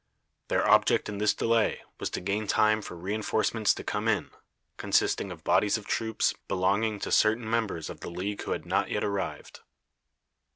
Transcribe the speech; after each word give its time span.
Their 0.47 0.67
object 0.67 1.09
in 1.09 1.19
this 1.19 1.35
delay 1.35 1.83
was 1.99 2.09
to 2.09 2.21
gain 2.21 2.47
time 2.47 2.81
for 2.81 2.97
re 2.97 3.13
enforcements 3.13 3.71
to 3.75 3.83
come 3.83 4.07
in, 4.07 4.31
consisting 4.75 5.31
of 5.31 5.43
bodies 5.43 5.77
of 5.77 5.85
troops 5.85 6.33
belonging 6.47 6.97
to 7.01 7.11
certain 7.11 7.47
members 7.47 7.87
of 7.87 7.99
the 7.99 8.09
league 8.09 8.41
who 8.41 8.51
had 8.53 8.65
not 8.65 8.89
yet 8.89 9.03
arrived. 9.03 9.59